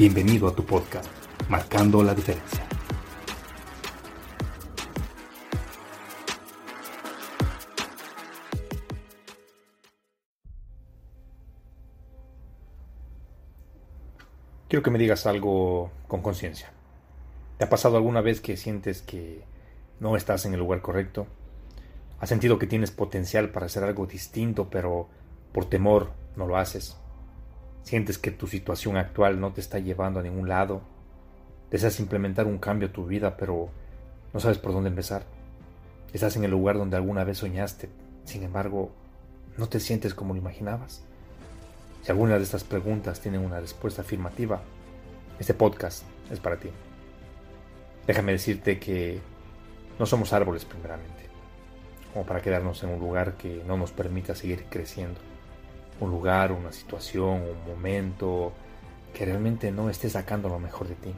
[0.00, 1.10] Bienvenido a tu podcast,
[1.50, 2.66] Marcando la Diferencia.
[14.70, 16.72] Quiero que me digas algo con conciencia.
[17.58, 19.44] ¿Te ha pasado alguna vez que sientes que
[19.98, 21.26] no estás en el lugar correcto?
[22.20, 25.08] ¿Has sentido que tienes potencial para hacer algo distinto, pero
[25.52, 26.96] por temor no lo haces.
[27.82, 30.82] Sientes que tu situación actual no te está llevando a ningún lado.
[31.70, 33.70] Deseas implementar un cambio a tu vida, pero
[34.32, 35.24] no sabes por dónde empezar.
[36.12, 37.88] Estás en el lugar donde alguna vez soñaste,
[38.24, 38.90] sin embargo,
[39.56, 41.02] no te sientes como lo imaginabas.
[42.02, 44.60] Si alguna de estas preguntas tienen una respuesta afirmativa,
[45.38, 46.70] este podcast es para ti.
[48.06, 49.20] Déjame decirte que
[49.98, 51.28] no somos árboles primeramente,
[52.12, 55.20] como para quedarnos en un lugar que no nos permita seguir creciendo
[56.00, 58.52] un lugar, una situación, un momento
[59.14, 61.12] que realmente no esté sacando lo mejor de ti.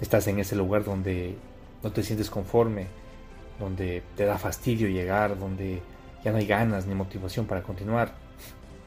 [0.00, 1.36] Estás en ese lugar donde
[1.82, 2.86] no te sientes conforme,
[3.58, 5.80] donde te da fastidio llegar, donde
[6.24, 8.14] ya no hay ganas ni motivación para continuar.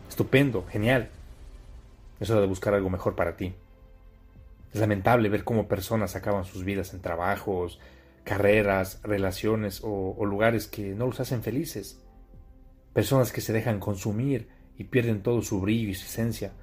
[0.09, 1.09] Estupendo, genial.
[2.19, 3.53] Es hora de buscar algo mejor para ti.
[4.73, 7.79] Es lamentable ver cómo personas acaban sus vidas en trabajos,
[8.25, 11.99] carreras, relaciones o, o lugares que no los hacen felices
[12.95, 14.47] personas que se dejan consumir
[14.77, 16.53] y pierden todo su brillo y su esencia,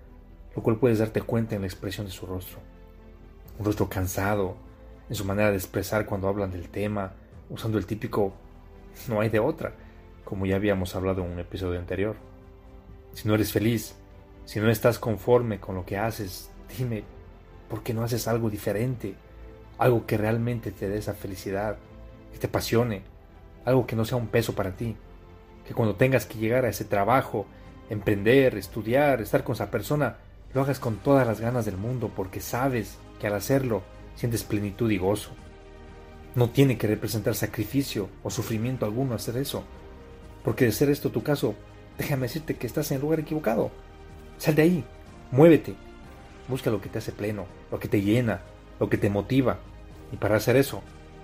[0.56, 2.58] lo cual puedes darte cuenta en la expresión de su rostro.
[3.58, 4.56] Un rostro cansado,
[5.10, 7.12] en su manera de expresar cuando hablan del tema,
[7.50, 8.32] usando el típico
[9.08, 9.74] no hay de otra,
[10.24, 12.16] como ya habíamos hablado en un episodio anterior.
[13.12, 13.94] Si no eres feliz,
[14.46, 17.04] si no estás conforme con lo que haces, dime,
[17.68, 19.16] ¿por qué no haces algo diferente?
[19.76, 21.76] Algo que realmente te dé esa felicidad,
[22.32, 23.02] que te apasione,
[23.66, 24.96] algo que no sea un peso para ti
[25.72, 27.46] que cuando tengas que llegar a ese trabajo,
[27.88, 30.18] emprender, estudiar, estar con esa persona,
[30.52, 33.82] lo hagas con todas las ganas del mundo porque sabes que al hacerlo
[34.14, 35.30] sientes plenitud y gozo.
[36.34, 39.64] No tiene que representar sacrificio o sufrimiento alguno hacer eso,
[40.44, 41.54] porque de ser esto tu caso,
[41.96, 43.70] déjame decirte que estás en el lugar equivocado.
[44.36, 44.84] Sal de ahí,
[45.30, 45.74] muévete,
[46.48, 48.42] busca lo que te hace pleno, lo que te llena,
[48.78, 49.58] lo que te motiva.
[50.12, 50.82] Y para hacer eso,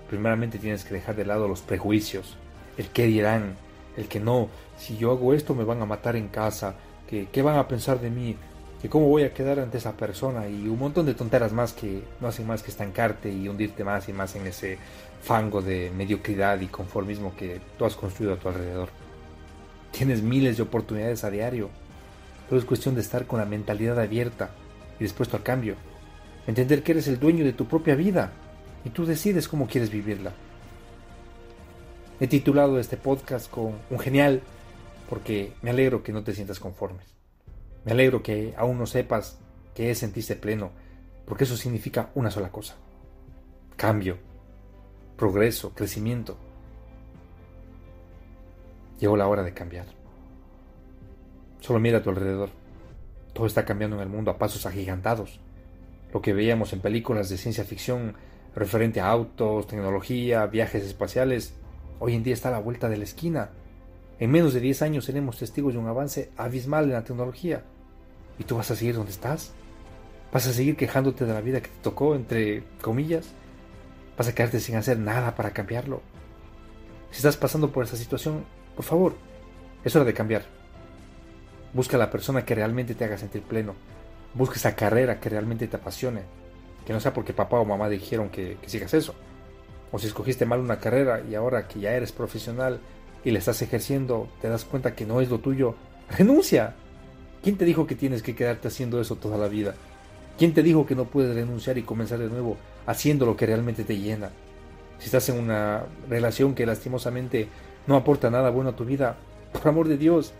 [0.09, 2.35] primeramente tienes que dejar de lado los prejuicios,
[2.77, 3.55] el qué dirán,
[3.99, 6.75] el que no, si yo hago esto me van a matar en casa,
[7.07, 8.35] que qué van a pensar de mí,
[8.81, 12.01] que cómo voy a quedar ante esa persona y un montón de tonteras más que
[12.21, 14.77] no hacen más que estancarte y hundirte más y más en ese
[15.21, 18.87] fango de mediocridad y conformismo que tú has construido a tu alrededor.
[19.91, 21.69] Tienes miles de oportunidades a diario,
[22.47, 24.51] pero es cuestión de estar con la mentalidad abierta
[24.97, 25.75] y dispuesto al cambio.
[26.47, 28.31] Entender que eres el dueño de tu propia vida
[28.85, 30.31] y tú decides cómo quieres vivirla.
[32.21, 34.41] He titulado este podcast con un genial
[35.09, 37.15] porque me alegro que no te sientas conformes.
[37.85, 39.39] Me alegro que aún no sepas
[39.73, 40.71] qué es sentirse pleno,
[41.25, 42.75] porque eso significa una sola cosa.
[43.77, 44.17] Cambio,
[45.15, 46.37] progreso, crecimiento.
[48.99, 49.85] Llegó la hora de cambiar.
[51.61, 52.49] Solo mira a tu alrededor.
[53.31, 55.39] Todo está cambiando en el mundo a pasos agigantados.
[56.11, 58.15] Lo que veíamos en películas de ciencia ficción
[58.53, 61.53] referente a autos, tecnología, viajes espaciales,
[61.99, 63.49] hoy en día está a la vuelta de la esquina.
[64.19, 67.63] En menos de 10 años seremos testigos de un avance abismal en la tecnología.
[68.37, 69.51] ¿Y tú vas a seguir donde estás?
[70.31, 73.33] ¿Vas a seguir quejándote de la vida que te tocó, entre comillas?
[74.17, 76.01] ¿Vas a quedarte sin hacer nada para cambiarlo?
[77.11, 78.45] Si estás pasando por esa situación,
[78.75, 79.15] por favor,
[79.83, 80.43] es hora de cambiar.
[81.73, 83.75] Busca la persona que realmente te haga sentir pleno.
[84.33, 86.21] Busca esa carrera que realmente te apasione.
[86.85, 89.15] Que no sea porque papá o mamá dijeron que sigas eso
[89.91, 92.79] o si escogiste mal una carrera y ahora que ya eres profesional
[93.23, 95.75] y le estás ejerciendo, te das cuenta que no es lo tuyo,
[96.09, 96.75] renuncia.
[97.43, 99.75] ¿Quién te dijo que tienes que quedarte haciendo eso toda la vida?
[100.37, 103.83] ¿Quién te dijo que no puedes renunciar y comenzar de nuevo haciendo lo que realmente
[103.83, 104.29] te llena?
[104.99, 107.47] Si estás en una relación que lastimosamente
[107.87, 109.17] no aporta nada bueno a tu vida,
[109.53, 110.33] por amor de Dios,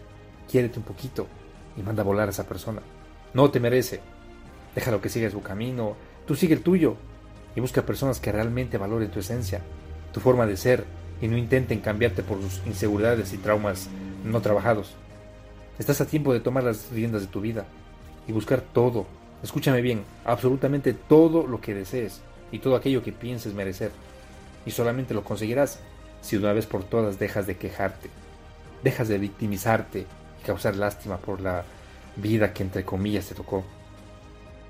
[0.49, 1.27] quiérete un poquito
[1.77, 2.81] y manda a volar a esa persona.
[3.33, 4.01] No te merece.
[4.75, 6.95] Déjalo que siga su camino, tú sigue el tuyo
[7.55, 9.61] y busca personas que realmente valoren tu esencia,
[10.13, 10.85] tu forma de ser
[11.21, 13.89] y no intenten cambiarte por sus inseguridades y traumas
[14.23, 14.93] no trabajados.
[15.77, 17.65] Estás a tiempo de tomar las riendas de tu vida
[18.27, 19.05] y buscar todo,
[19.43, 23.91] escúchame bien, absolutamente todo lo que desees y todo aquello que pienses merecer.
[24.65, 25.79] Y solamente lo conseguirás
[26.21, 28.09] si una vez por todas dejas de quejarte,
[28.83, 30.05] dejas de victimizarte
[30.41, 31.63] y causar lástima por la
[32.17, 33.63] vida que entre comillas te tocó.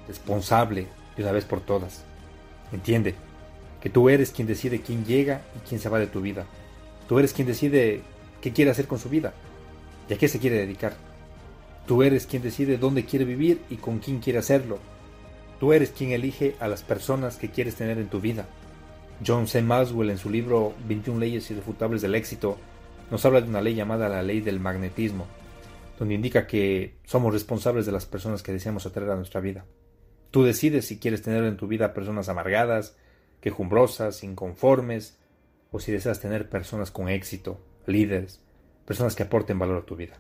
[0.08, 2.06] Responsable de una vez por todas.
[2.72, 3.16] Entiende
[3.82, 6.46] que tú eres quien decide quién llega y quién se va de tu vida.
[7.08, 8.02] Tú eres quien decide
[8.42, 9.34] qué quiere hacer con su vida
[10.10, 10.96] y a qué se quiere dedicar.
[11.88, 14.80] Tú eres quien decide dónde quiere vivir y con quién quiere hacerlo.
[15.60, 18.48] Tú eres quien elige a las personas que quieres tener en tu vida.
[19.26, 19.62] John C.
[19.62, 22.58] Maxwell en su libro 21 leyes irrefutables del éxito
[23.12, 25.26] nos habla de una ley llamada la ley del magnetismo,
[25.98, 29.66] donde indica que somos responsables de las personas que deseamos atraer a nuestra vida.
[30.32, 32.98] Tú decides si quieres tener en tu vida personas amargadas,
[33.42, 35.20] quejumbrosas, inconformes,
[35.72, 38.44] o si deseas tener personas con éxito, líderes,
[38.86, 40.20] personas que aporten valor a tu vida.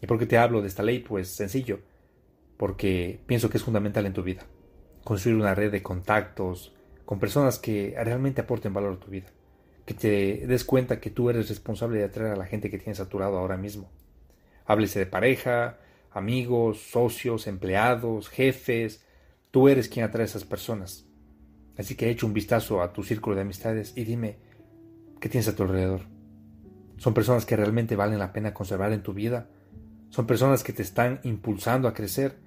[0.00, 0.98] ¿Y por qué te hablo de esta ley?
[0.98, 1.80] Pues sencillo,
[2.56, 4.44] porque pienso que es fundamental en tu vida.
[5.04, 6.74] Construir una red de contactos
[7.04, 9.28] con personas que realmente aporten valor a tu vida.
[9.84, 13.00] Que te des cuenta que tú eres responsable de atraer a la gente que tienes
[13.00, 13.90] a tu lado ahora mismo.
[14.64, 15.78] Háblese de pareja,
[16.10, 19.04] amigos, socios, empleados, jefes.
[19.52, 21.06] Tú eres quien atrae a esas personas.
[21.76, 24.38] Así que echa un vistazo a tu círculo de amistades y dime
[25.20, 26.00] qué tienes a tu alrededor.
[26.96, 29.48] Son personas que realmente valen la pena conservar en tu vida.
[30.08, 32.38] Son personas que te están impulsando a crecer.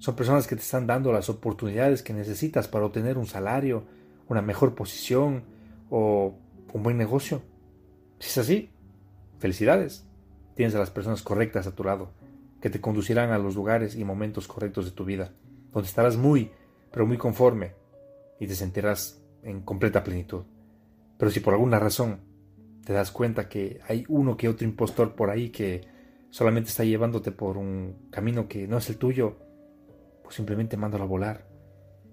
[0.00, 3.84] Son personas que te están dando las oportunidades que necesitas para obtener un salario,
[4.28, 5.44] una mejor posición
[5.88, 6.34] o
[6.74, 7.40] un buen negocio.
[8.18, 8.70] Si es así,
[9.38, 10.04] felicidades.
[10.56, 12.10] Tienes a las personas correctas a tu lado,
[12.60, 15.32] que te conducirán a los lugares y momentos correctos de tu vida,
[15.72, 16.50] donde estarás muy,
[16.90, 17.74] pero muy conforme
[18.38, 20.44] y te sentirás en completa plenitud.
[21.18, 22.20] Pero si por alguna razón
[22.84, 25.86] te das cuenta que hay uno que otro impostor por ahí que
[26.30, 29.36] solamente está llevándote por un camino que no es el tuyo,
[30.22, 31.46] pues simplemente mándalo a volar.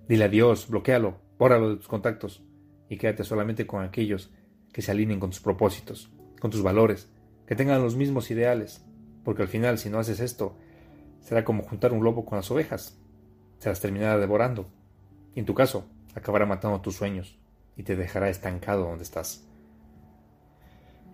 [0.07, 2.43] Dile adiós, bloquealo, bórralo de tus contactos
[2.89, 4.31] y quédate solamente con aquellos
[4.73, 7.09] que se alineen con tus propósitos, con tus valores,
[7.45, 8.85] que tengan los mismos ideales,
[9.23, 10.57] porque al final si no haces esto,
[11.21, 12.99] será como juntar un lobo con las ovejas,
[13.59, 14.67] se las terminará devorando,
[15.35, 17.37] y en tu caso, acabará matando tus sueños
[17.75, 19.43] y te dejará estancado donde estás.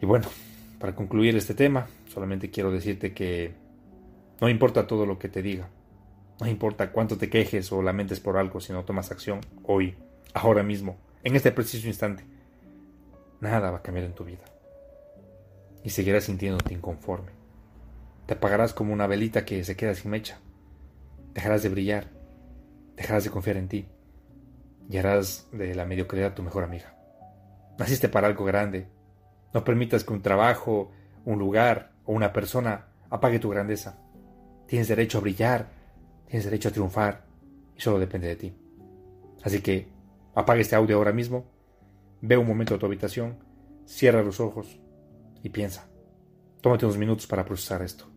[0.02, 0.28] Y bueno,
[0.80, 3.54] para concluir este tema, solamente quiero decirte que
[4.42, 5.70] no importa todo lo que te diga,
[6.40, 9.96] no importa cuánto te quejes o lamentes por algo si no tomas acción hoy,
[10.34, 12.26] ahora mismo, en este preciso instante,
[13.40, 14.44] nada va a cambiar en tu vida.
[15.84, 17.32] Y seguirás sintiéndote inconforme.
[18.26, 20.40] Te apagarás como una velita que se queda sin mecha.
[21.34, 22.08] Dejarás de brillar.
[22.96, 23.88] Dejarás de confiar en ti.
[24.90, 26.96] Y harás de la mediocridad tu mejor amiga.
[27.78, 28.88] Naciste para algo grande
[29.54, 30.92] no permitas que un trabajo,
[31.26, 34.00] un lugar o una persona apague tu grandeza.
[34.68, 35.70] Tienes derecho a brillar,
[36.26, 37.26] tienes derecho a triunfar
[37.78, 38.54] y solo depende de ti.
[39.44, 39.88] Así que
[40.34, 41.46] apaga este audio ahora mismo,
[42.22, 43.38] ve un momento a tu habitación,
[43.86, 44.80] cierra los ojos
[45.44, 45.88] y piensa.
[46.62, 48.08] Tómate unos minutos para procesar esto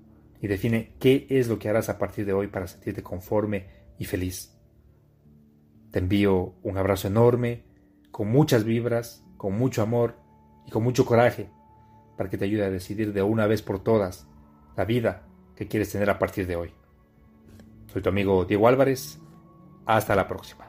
[0.41, 3.67] y define qué es lo que harás a partir de hoy para sentirte conforme
[3.99, 4.56] y feliz.
[5.97, 7.65] Te envío un abrazo enorme,
[8.11, 10.17] con muchas vibras, con mucho amor
[10.67, 11.49] y con mucho coraje
[12.19, 14.29] para que te ayude a decidir de una vez por todas
[14.77, 15.23] la vida
[15.55, 16.75] que quieres tener a partir de hoy.
[17.91, 19.19] Soy tu amigo Diego Álvarez.
[19.87, 20.66] Hasta la próxima.